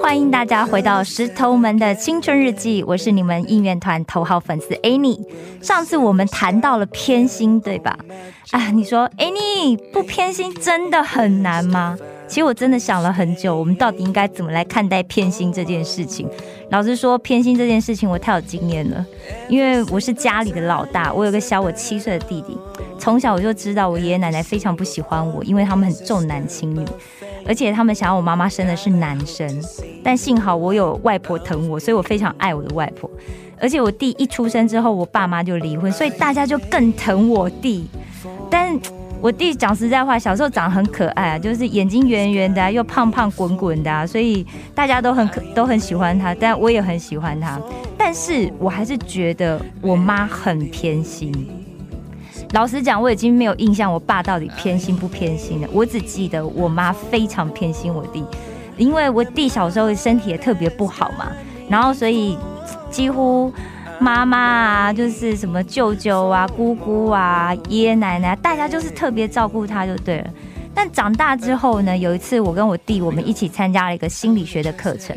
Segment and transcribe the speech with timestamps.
[0.00, 5.18] 欢迎大家回到石头们的青春日记，我是你们应援团头号粉丝 Annie。
[5.60, 7.98] 上次我们谈到了偏心，对吧？
[8.52, 11.98] 啊，你说 Annie 不偏心真的很难吗？
[12.26, 16.28] 其实我真的想了很久，我们到底应该怎么来看待偏心这件事情？
[16.70, 19.04] 老实说，偏心这件事情我太有经验了，
[19.48, 22.58] 因为我是家里的老大，我有个小我七岁的弟弟，
[22.98, 26.84] 从小我就知道我爷爷奶奶非常不喜欢我，因为他们很重男轻女。
[27.46, 29.46] 而且他们想要我妈妈生的是男生，
[30.02, 33.08] 但幸好我有外婆疼我，所以我非常爱我的外婆。
[33.60, 37.86] 而且我弟一出生之后，我爸妈就离婚，所以大家就更疼我弟。
[38.50, 38.80] 但
[39.24, 47.58] 我弟讲实在话，小时候长得很可爱啊，就是眼睛圆圆的、啊，又胖胖滚滚的、啊，所以大家都很可都很喜欢他，但我也很喜欢他。
[47.96, 51.32] 但是我还是觉得我妈很偏心。
[52.52, 55.68] 老实讲，我已经没有印象我爸到底偏心不偏心了。
[55.72, 58.22] 我只记得我妈非常偏心我弟，
[58.76, 61.32] 因为我弟小时候身体也特别不好嘛，
[61.66, 62.36] 然后所以
[62.90, 63.50] 几乎
[64.00, 70.30] 妈妈啊，就是什么舅舅啊、姑姑啊、爷爷奶奶，大家就是特别照顾他就对了。
[70.74, 75.16] 但长大之后呢，有一次我跟我弟我们一起参加了一个心理学的课程，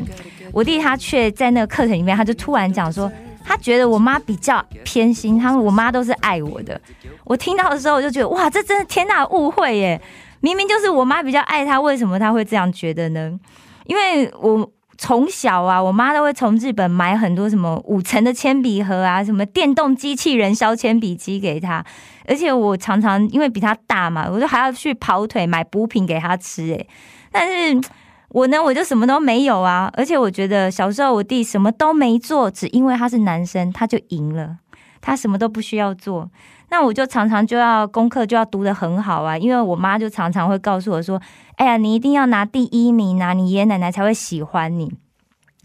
[0.53, 3.11] 我弟他却在那个课程里面，他就突然讲说，
[3.43, 6.79] 他觉得我妈比较偏心，他说我妈都是爱我的。
[7.23, 9.99] 我听到的时候，我就觉得哇，这真的天大误会耶！
[10.39, 13.37] 明明就是我妈比较爱他，为什么他会这样觉得呢？
[13.85, 21.85] 因为我从小啊，我妈都会从日本买很多什么五层的铅笔盒啊，什么电动机器人削铅笔机给他，
[22.25, 26.87] 而且我常常因为比他大嘛，我就还要去跑腿买补品给他吃，哎，
[27.31, 27.89] 但是
[28.29, 34.57] 我呢，我就什么都没有啊，而且我觉得小时候我弟什么都没做，只因为他是男生，他就赢了，
[34.99, 36.29] 他什么都不需要做。
[36.69, 41.21] 那我就常常就要功课就要读得很好啊，因为我妈就常常会告诉我说
[41.55, 44.91] ：“哎呀，你一定要拿第一名啊，你爷爷奶奶才会喜欢你。”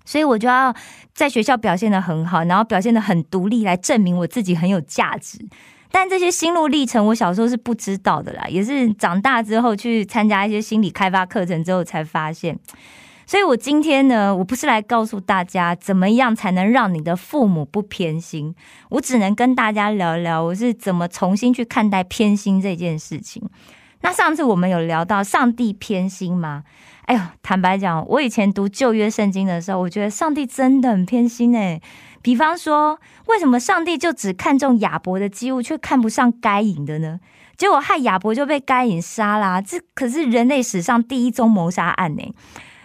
[0.04, 0.74] 所以我就要
[1.14, 5.38] 在学校表现得很好，然后表现得很独立，来证明我自己很有价值。
[5.90, 12.58] 但这些心路历程，我小时候是不知道的啦，也是长大之后去参加一些心理开发课程之后才发现。
[13.26, 18.54] 所以我今天呢，我不是来告诉大家怎么样才能让你的父母不偏心，
[18.90, 23.42] 我只能跟大家聊聊我是怎么重新去看待偏心这件事情。
[24.00, 26.64] 那上次我们有聊到上帝偏心吗？
[27.04, 31.80] 哎呦，坦白讲，我以前读旧约圣经的时候，我觉得上帝真的很偏心哎。
[32.20, 37.20] 比方说，为什么上帝就只看重亚伯的祭物，却看不上该隐的呢？
[37.56, 42.34] 结果害亚伯就被该隐杀啦，这可是人类史上第一宗谋杀案呢。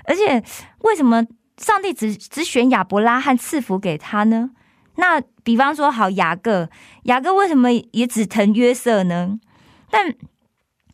[0.07, 0.43] 而且，
[0.79, 1.23] 为什么
[1.57, 4.49] 上帝只只选亚伯拉罕赐福给他呢？
[4.95, 6.69] 那比方说，好雅各，
[7.03, 9.37] 雅各为什么也只疼约瑟呢？
[9.91, 10.15] 但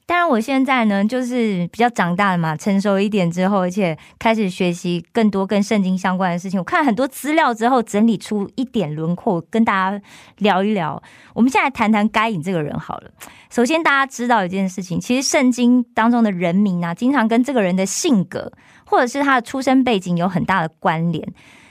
[0.05, 6.59] 当然，我现在呢，就是比较长大了嘛，成熟一点之后，而且开始学习更多跟圣经相关的事情。
[6.59, 10.01] 我看很多资料之后，整理出一点轮廓，跟大家
[10.39, 11.01] 聊一聊。
[11.33, 13.11] 我们现在谈谈该隐这个人好了。
[13.49, 18.51] 首先，大家知道一件事情，其实圣经当中的人名啊，经常跟这个人的性格
[18.85, 21.25] 或者是他的出生背景有很大的关联。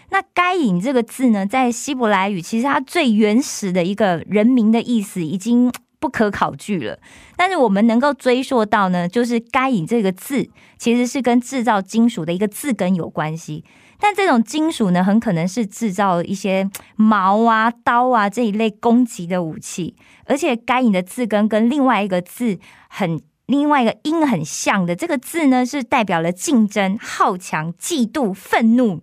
[0.08, 5.70] 那该隐这个字呢，在希伯来语，其实它最原始的一个人名的意思已经。
[6.02, 6.98] 不可考据了，
[7.36, 13.64] 但是我们能够追溯到呢，就是“该隐”这个字其实是跟制造金属的一个字根有关系。
[14.00, 19.94] 但这种金属呢，很可能是制造一些矛啊、刀啊这一类攻击的武器。
[20.24, 22.58] 而且“该隐”的字根跟另外一个字
[22.88, 29.02] 很、另外一个音很像的，这个字呢，是代表了竞争、好强、嫉妒、愤怒。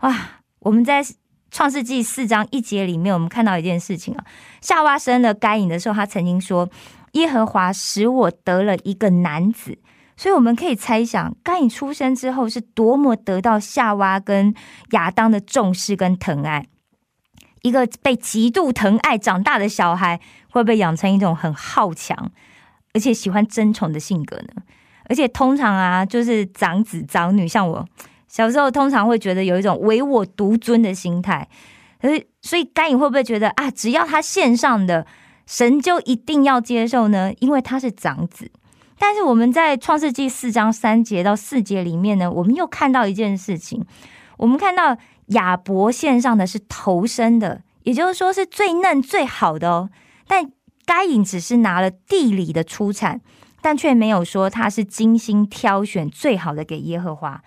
[0.00, 1.04] 哇，我们在。
[1.56, 4.22] 创世纪四章一节里面，我们看到一件事情啊，
[4.60, 6.68] 夏娃生了该隐的时候，他曾经说
[7.12, 9.78] ：“耶和华使我得了一个男子，
[10.18, 14.54] 所以我们可以猜想，该隐出生之后是多么得到夏娃跟
[14.90, 16.66] 亚当的重视跟疼爱。
[17.62, 20.20] 一个被极度疼爱长大的小孩，
[20.50, 22.30] 会不会养成一种很好强，
[22.92, 24.62] 而且喜欢争宠的性格呢？
[25.08, 27.88] 而且通常啊，就是长子长女，像我
[28.36, 31.48] 小时候，通常会觉得有一种唯我独尊的心态。
[32.02, 35.06] 所以，所以该隐会不会觉得啊，只要他献上的
[35.46, 37.32] 神就一定要接受呢？
[37.38, 38.50] 因为他是长子。
[38.98, 43.82] 但是我们在创世纪四章三节到四节里面呢，我们又看到一件事情，
[44.36, 44.98] 我们看到。
[45.30, 49.90] 亚伯献上的是头生的，也就是说是最嫩最好的哦。
[50.28, 50.52] 但
[50.84, 53.20] 该隐只是拿了地里的出产，
[53.60, 57.42] 但却没有说他是精心挑选最好的给耶和华。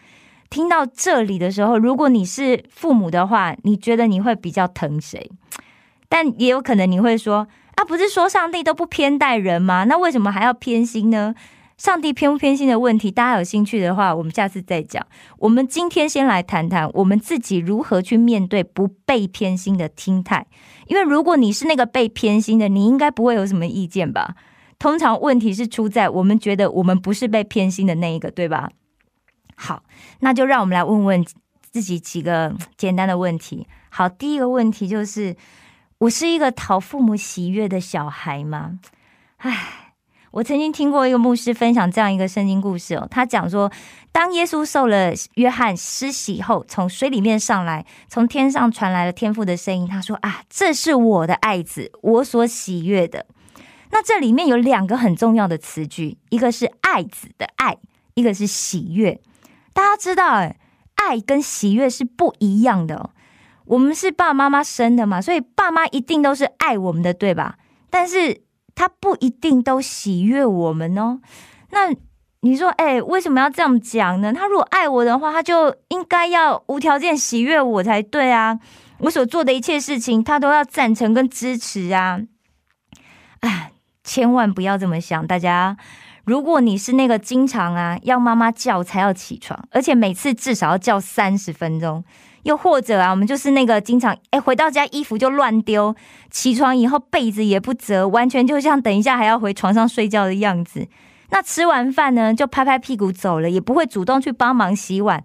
[0.49, 5.31] 听到这里的时候，如果你是父母的话，你觉得你会比较疼谁？
[6.07, 9.83] 但也有可能你会说：啊，不是说上帝都不偏待人吗？
[9.83, 11.35] 那为什么还要偏心呢？
[11.77, 15.05] 上帝偏不偏心的问题，大家有兴趣的话，我们下次再讲。
[15.37, 20.45] 我们今天先来谈谈我们自己如何去面对不被偏心的心态。
[20.87, 24.35] 因为如果你是那个被偏心的，你应该不会有什么意见吧？
[24.77, 28.69] 通常问题是出在我们觉得我们不是被偏心的那一个，对吧？
[29.61, 29.83] 好，
[30.21, 31.25] 那就让我们来问问
[31.69, 33.67] 自己几个简单的问题。
[33.89, 35.35] 好，第一个问题就是：
[35.97, 38.79] 我是一个讨父母喜悦的小孩吗？
[39.37, 39.85] 唉。
[40.31, 43.71] 我曾经听过一个牧师分享这样一个圣经故事哦，他讲说，
[44.11, 53.25] 当耶稣受了约翰施洗后，从水里面上来，从天上传来了天父的声音，他说：“啊，这是我的爱子，我所喜悦的。”
[53.89, 57.77] 那这里面有两个很重要的词句，一个是爱子的爱，
[58.13, 59.19] 一个是喜悦。
[59.79, 60.57] 大家知道，哎，
[60.95, 63.11] 爱跟喜悦是不一样的。
[63.63, 67.57] 我们是爸爸妈妈生的嘛，所以爸妈一定都是爱我们的，对吧？
[67.89, 68.41] 但是。
[68.75, 71.19] 他不一定都喜悦我们哦。
[71.71, 71.93] 那
[72.39, 74.31] 你说，哎，为什么要这样讲呢？
[74.31, 78.57] 他如果爱我的话，他就应该要无条件喜悦我才对啊。
[78.99, 82.21] 我所做的一切事情，他都要赞成跟支持啊。
[83.41, 85.75] 哎，千万不要这么想，大家。
[86.29, 92.03] 如果你是那个经常啊要妈妈叫才要起床，而且每次至少要叫三十分钟。
[92.43, 95.95] 又或者啊，我们就是那个经常哎回到家衣服就乱丢，
[96.29, 100.87] 起床以后被子也不折，完全就像等一下还要回床上睡觉的样子。
[101.31, 105.23] 那吃完饭呢，就拍拍屁股走了，也不会主动去帮忙洗碗。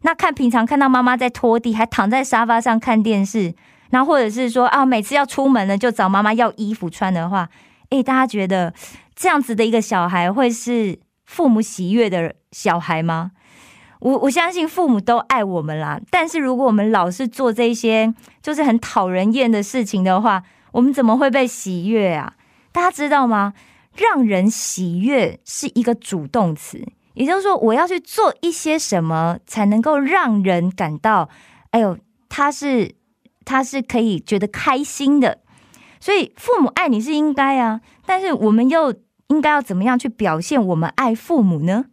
[0.00, 3.54] 那看平常看到妈妈在拖地，还躺在沙发上看电视，
[3.90, 7.50] 那或者是说啊，每次要出门了就找妈妈要衣服穿的话，
[7.90, 8.72] 哎，大家觉得
[9.16, 13.32] 这样子的一个小孩会是父母喜悦的小孩吗？
[13.98, 20.42] 我我相信父母都爱我们啦，但是如果我们老是做这些就是很讨人厌的事情的话，
[20.72, 22.34] 我们怎么会被喜悦啊？
[22.72, 23.54] 大家知道吗？
[23.96, 31.30] 让人喜悦是一个主动词，也就是说，我要去做一些什么才能够让人感到，
[31.70, 31.96] 哎呦，
[32.28, 32.94] 他是
[33.46, 35.38] 他是可以觉得开心的。
[35.98, 38.94] 所以父母爱你是应该啊，但是我们又
[39.28, 41.86] 应该要怎么样去表现我们爱父母呢？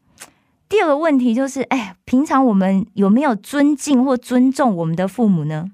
[0.69, 5.71] 第二个问题就是，哎，平常我们有没有尊敬或尊重我们的父母呢？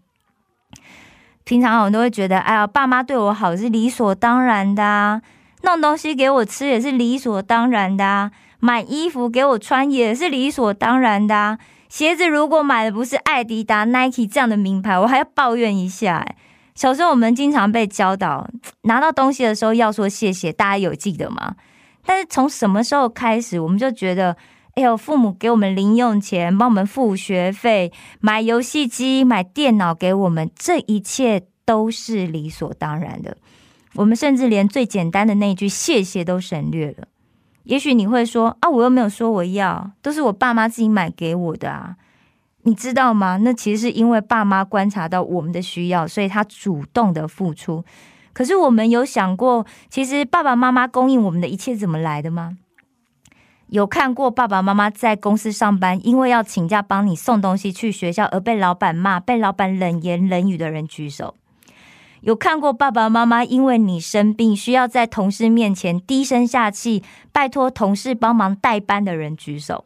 [1.43, 5.21] 平常我们都会觉得，哎呀，爸妈对我好是理所当然的，
[5.63, 16.17] 弄东西给我吃也是理所当然的，买衣服给我穿也是理所当然的，鞋子如果买的不是艾迪达、Nike 这样的名牌，我还要抱怨一下。
[16.17, 16.35] 哎，
[16.79, 18.49] 小时候我们经常被教导，
[18.83, 21.57] 拿到东西的时候要说谢谢，大家有记得吗？
[22.05, 24.37] 但是从什么时候开始，我们就觉得？
[24.75, 33.35] 哎呦父母给我们零用钱，帮我们付学费，买游戏机、买电脑给我们，这一切都是理所当然的。
[33.95, 37.09] 我们甚至连最简单的那句谢谢都省略了。
[37.63, 41.97] 也许你会说啊，我又没有说我要，都是我爸妈自己买给我的啊。
[42.63, 43.37] 你知道吗？
[43.37, 47.83] 那其实是因为爸妈观察到我们的需要，所以他主动的付出。
[48.33, 52.57] 可是我们有想过，其实爸爸妈妈供应我们的一切怎么来的吗？
[53.67, 61.35] 有看过爸爸妈妈在公司上班，因为要请假帮你送东西去学校而被老板骂、被老板冷言冷语的人举手。
[62.21, 67.01] 有看过爸爸妈妈因为你生病需要在同事面前低声下气
[67.31, 69.85] 拜托同事帮忙代班的人举手。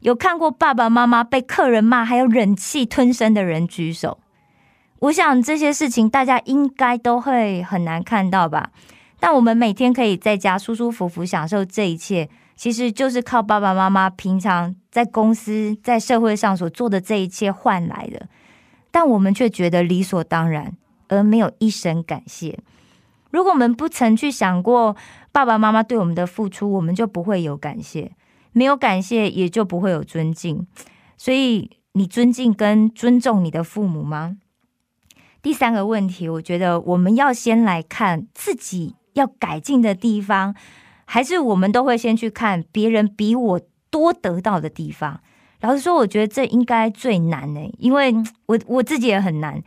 [0.00, 4.18] 有看过爸爸妈妈被客人骂还要忍气吞声的人举手。
[5.00, 8.70] 我想这些事情大家应该都会很难看到吧？
[9.20, 12.28] 但我们每天可以在家舒舒服服享受这一切。
[12.56, 18.26] 其实就是靠爸爸妈妈平常在公司、在社会上所做的这一切换来的，
[18.90, 20.76] 但我们却觉得理所当然，
[21.06, 22.58] 而没有一声感谢。
[23.30, 24.96] 如果我们不曾去想过
[25.30, 28.10] 爸爸妈妈对我们的付出，我们就不会有感谢。
[28.58, 30.66] 没有感谢，也就不会有尊敬。
[31.16, 34.38] 所以，你尊敬跟尊重你的父母吗？
[35.40, 40.56] 第三个问题，我觉得我们要先来看自己要改进的地方，
[41.04, 43.60] 还是我们都会先去看别人比我
[43.90, 45.20] 多得到的地方？
[45.60, 48.12] 老实说，我觉得这应该最难呢，因为
[48.46, 49.62] 我我自己也很难，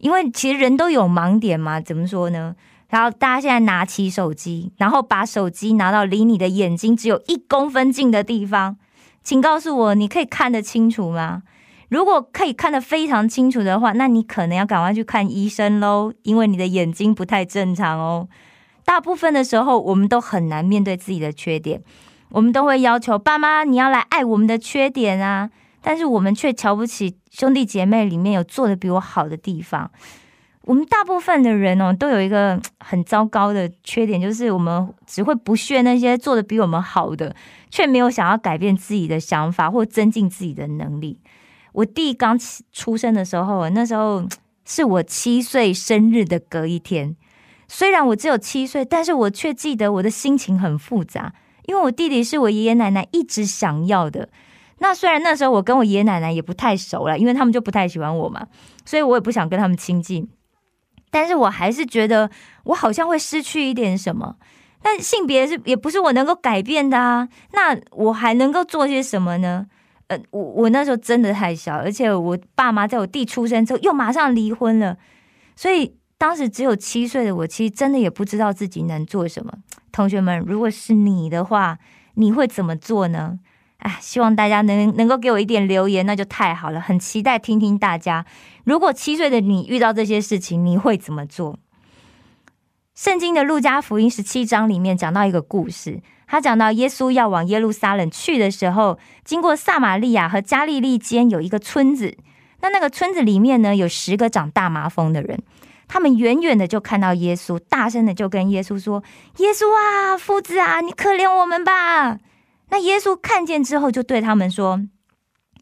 [0.00, 1.80] 因为其实人都有盲点嘛。
[1.80, 2.56] 怎么说呢？
[2.94, 8.76] 然后大家现在拿起手机，然后把手机拿到离你的眼睛只有一公分近的地方，
[9.24, 11.42] 请告诉我，你可以看得清楚吗？
[11.88, 18.28] 如果可以看得非常清楚的话，那你可能要赶快去看医生喽，因为你的眼睛不太正常哦。
[18.84, 21.82] 大部分的时候，我们都很难面对自己的缺点，
[22.28, 25.50] 我们都会要求爸妈你要来爱我们的缺点啊，
[25.82, 29.90] 但是我们却瞧不起兄弟姐妹里面有做的比我好的地方。
[30.66, 37.36] 我们大部分的人哦，都有一个 很糟糕的缺点，就是我们只会不屑那些做的比我们好的，
[37.70, 41.20] 却没有想要改变自己的想法或增进自己的能力。
[41.72, 42.38] 我弟刚
[42.72, 44.26] 出生的时候，那时候
[44.64, 47.14] 是我七岁生日的隔一天。
[47.68, 51.34] 虽然我只有七岁，但是我却记得我的心情很复杂，
[51.66, 54.30] 因为我弟弟是我爷爷奶奶一直想要的。
[54.78, 58.46] 那虽然那时候我跟我爷爷奶奶也不太熟了，因为他们就不太喜欢我嘛，
[58.86, 60.26] 所以我也不想跟他们亲近。
[61.14, 62.28] 但是我还是觉得
[62.64, 64.34] 我好像会失去一点什么。
[64.82, 69.66] 但性别是也不是我能够改变的啊，那我还能够做些什么呢？
[70.08, 74.98] 呃，我我那时候真的太小，而且我爸妈在我弟出生之后又马上离婚了，
[75.54, 79.52] 所以当时只有七岁的我，其实真的也不知道自己能做什么。
[79.92, 81.78] 同学们，如果是你的话，
[82.16, 83.38] 你会怎么做呢？
[83.84, 86.80] 哎，希望大家能能够给我一点留言，那就太好了。
[86.80, 88.24] 很期待听听大家，
[88.64, 91.58] 如果七岁的你遇到这些事情，你会怎么做？
[92.94, 96.00] 圣经的路加福音十七章里面讲到一个故事。
[96.26, 102.16] 他讲到耶稣要往耶路撒冷去的时候，经过撒玛利亚和加利利间有一个村子。
[102.62, 105.38] 那那个村子里面呢，有十个长大麻风的人。
[105.86, 109.04] 他们远远的就看到耶稣，大声的就跟耶稣说
[109.36, 112.18] ：“耶稣啊，夫子啊，你可怜我们吧！”
[112.74, 114.82] 那耶稣看见之后，就对他们说：“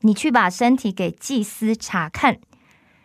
[0.00, 2.38] 你去把身体给祭司查看。”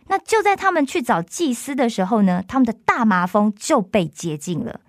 [0.07, 4.79] 那就在他们去找祭司的时候呢，他们的大麻风就被洁净了，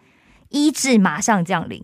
[0.50, 1.82] 医治马上降临。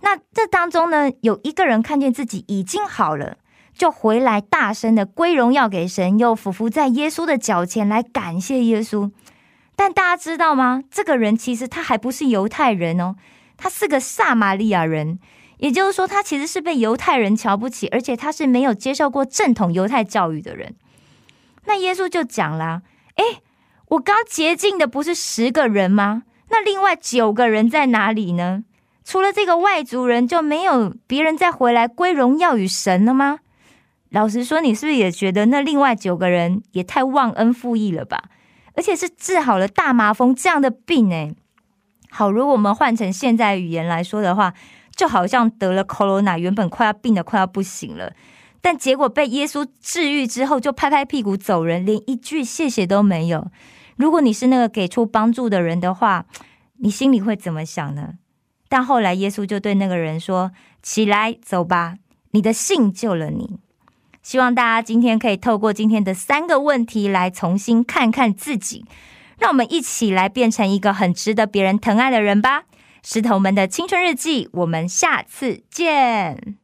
[0.00, 3.38] 那这当中呢，有一个人看见自己已经好了，
[3.72, 9.10] 就回来大声的归荣耀给神，又俯伏在耶稣的脚前来感谢耶稣。
[9.74, 10.82] 但大家知道吗？
[10.90, 13.16] 这个人其实他还不是犹太人哦，
[13.56, 15.18] 他是个撒玛利亚人，
[15.62, 20.74] 也就是说，他其实是被犹太人瞧不起，而且他是没有接受过正统犹太教育的人。
[21.66, 22.82] 那耶稣就讲啦
[23.14, 23.40] ：“哎，
[23.90, 26.24] 我刚洁净的不是十个人吗？
[26.50, 28.64] 那另外九个人在哪里呢？”
[29.06, 33.38] 除了这个外族人，就没有别人再回来归荣耀与神了吗？
[34.10, 38.24] 老实说，你是不是也觉得那另外九个人也太忘恩负义了吧？
[38.74, 41.32] 而且是治好了大麻风这样的病呢？
[42.10, 44.54] 好，如果我们换成现在语言来说的话，
[44.94, 48.12] 就好像得了 corona，原本快要病的快要不行了，
[48.60, 53.50] 但结果被耶稣治愈之后，就拍拍屁股走人，连一句谢谢都没有。
[53.96, 56.26] 如果你是那个给出帮助的人的话，
[56.78, 58.14] 你心里会怎么想呢？
[58.68, 60.50] 但后来，耶稣就对那个人说
[60.82, 61.96] ：“起来，走吧，
[62.30, 63.58] 你的信救了你。”
[64.22, 68.84] 希望大家今天可以透过今天的三个问题来重新看看自己，
[69.38, 72.64] 让我们一起来变成一个很值得别人疼爱的人吧。
[73.04, 76.62] 石头们的青春日记，我们下次见。